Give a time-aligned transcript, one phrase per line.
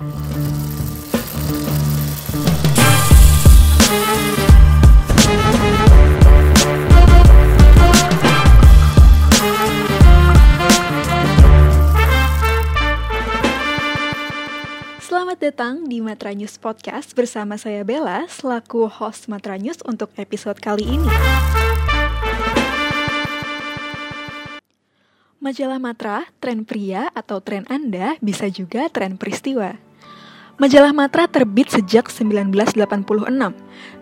[0.00, 0.16] Selamat
[15.36, 20.96] datang di Matra News Podcast bersama saya Bella selaku host Matra News untuk episode kali
[20.96, 21.12] ini.
[25.44, 29.89] Majalah Matra, tren pria atau tren Anda bisa juga tren peristiwa.
[30.60, 32.76] Majalah Matra terbit sejak 1986,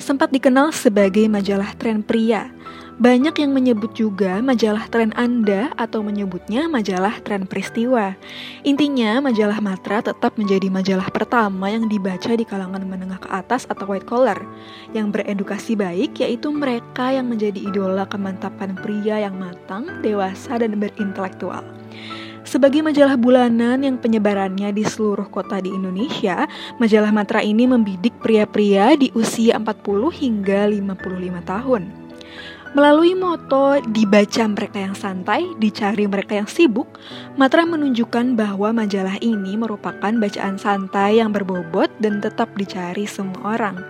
[0.00, 2.48] sempat dikenal sebagai majalah tren pria.
[2.96, 8.16] Banyak yang menyebut juga majalah tren Anda atau menyebutnya majalah tren peristiwa.
[8.64, 13.84] Intinya, majalah Matra tetap menjadi majalah pertama yang dibaca di kalangan menengah ke atas atau
[13.92, 14.40] white collar,
[14.96, 21.68] yang beredukasi baik yaitu mereka yang menjadi idola kemantapan pria yang matang, dewasa, dan berintelektual.
[22.46, 26.46] Sebagai majalah bulanan yang penyebarannya di seluruh kota di Indonesia,
[26.78, 31.82] majalah Matra ini membidik pria-pria di usia 40 hingga 55 tahun.
[32.78, 36.86] Melalui moto dibaca mereka yang santai, dicari mereka yang sibuk,
[37.34, 43.82] Matra menunjukkan bahwa majalah ini merupakan bacaan santai yang berbobot dan tetap dicari semua orang.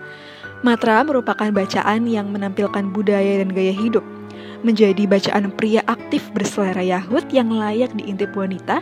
[0.65, 4.01] Matra merupakan bacaan yang menampilkan budaya dan gaya hidup,
[4.61, 8.81] menjadi bacaan pria aktif berselera Yahud yang layak diintip wanita,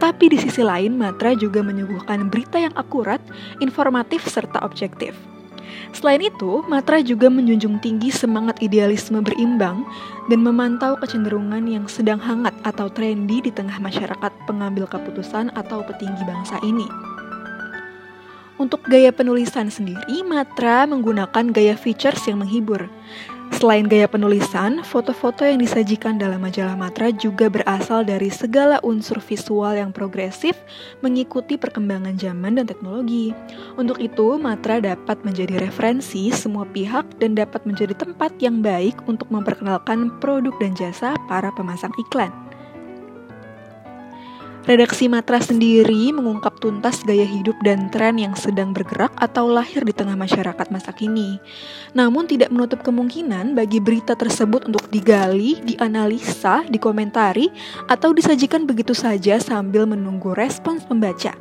[0.00, 3.20] tapi di sisi lain Matra juga menyuguhkan berita yang akurat,
[3.60, 5.12] informatif, serta objektif.
[5.90, 9.82] Selain itu, Matra juga menjunjung tinggi semangat idealisme berimbang
[10.30, 16.22] dan memantau kecenderungan yang sedang hangat atau trendy di tengah masyarakat pengambil keputusan atau petinggi
[16.24, 16.86] bangsa ini.
[18.60, 22.92] Untuk gaya penulisan sendiri, Matra menggunakan gaya features yang menghibur.
[23.50, 29.74] Selain gaya penulisan, foto-foto yang disajikan dalam majalah Matra juga berasal dari segala unsur visual
[29.74, 30.54] yang progresif
[31.02, 33.34] mengikuti perkembangan zaman dan teknologi.
[33.74, 39.26] Untuk itu, Matra dapat menjadi referensi semua pihak dan dapat menjadi tempat yang baik untuk
[39.28, 42.49] memperkenalkan produk dan jasa para pemasang iklan.
[44.60, 49.96] Redaksi Matra sendiri mengungkap tuntas gaya hidup dan tren yang sedang bergerak atau lahir di
[49.96, 51.40] tengah masyarakat masa kini.
[51.96, 57.48] Namun tidak menutup kemungkinan bagi berita tersebut untuk digali, dianalisa, dikomentari,
[57.88, 61.32] atau disajikan begitu saja sambil menunggu respons pembaca.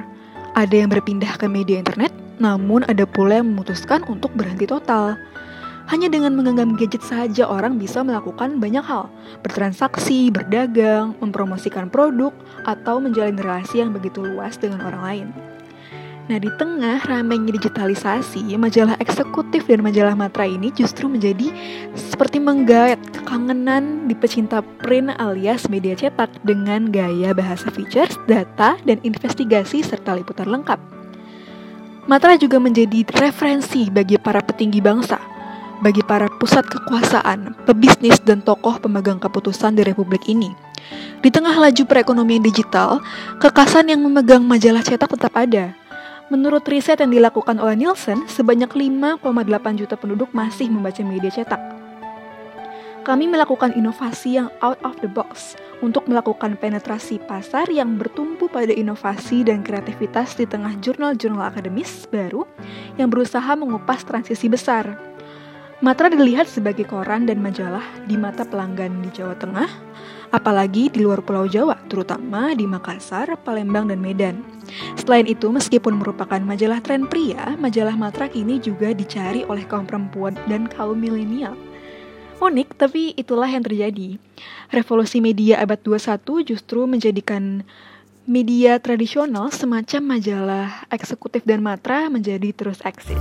[0.55, 5.19] Ada yang berpindah ke media internet, namun ada pula yang memutuskan untuk berhenti total.
[5.89, 9.09] Hanya dengan menggenggam gadget saja orang bisa melakukan banyak hal,
[9.41, 12.31] bertransaksi, berdagang, mempromosikan produk,
[12.69, 15.29] atau menjalin relasi yang begitu luas dengan orang lain.
[16.29, 21.49] Nah, di tengah ramainya digitalisasi, majalah eksekutif dan majalah matra ini justru menjadi
[21.97, 29.01] seperti menggait kekangenan di pecinta print alias media cetak dengan gaya bahasa features, data, dan
[29.09, 30.77] investigasi serta liputan lengkap.
[32.05, 35.17] Matra juga menjadi referensi bagi para petinggi bangsa,
[35.81, 40.53] bagi para pusat kekuasaan, pebisnis, dan tokoh pemegang keputusan di republik ini.
[41.25, 43.01] Di tengah laju perekonomian digital,
[43.41, 45.73] kekasan yang memegang majalah cetak tetap ada–
[46.29, 49.25] Menurut riset yang dilakukan oleh Nielsen, sebanyak 5,8
[49.81, 51.57] juta penduduk masih membaca media cetak.
[53.01, 58.69] Kami melakukan inovasi yang out of the box untuk melakukan penetrasi pasar yang bertumpu pada
[58.69, 62.45] inovasi dan kreativitas di tengah jurnal-jurnal akademis baru
[63.01, 65.01] yang berusaha mengupas transisi besar.
[65.81, 69.71] Matra dilihat sebagai koran dan majalah di mata pelanggan di Jawa Tengah,
[70.31, 74.37] apalagi di luar Pulau Jawa, terutama di Makassar, Palembang, dan Medan.
[75.01, 80.37] Selain itu, meskipun merupakan majalah tren pria, majalah Matra kini juga dicari oleh kaum perempuan
[80.47, 81.57] dan kaum milenial.
[82.39, 84.15] Unik, tapi itulah yang terjadi.
[84.71, 87.67] Revolusi media abad 21 justru menjadikan
[88.29, 93.19] media tradisional semacam majalah eksekutif dan matra menjadi terus eksis.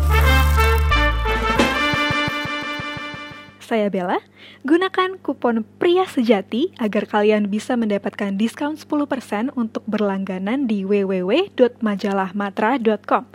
[3.68, 4.24] Saya Bella,
[4.64, 13.28] gunakan kupon pria sejati agar kalian bisa mendapatkan diskon 10% untuk berlangganan di www.majalahmatra.com.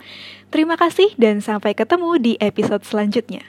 [0.48, 3.44] Terima kasih dan sampai ketemu di episode selanjutnya.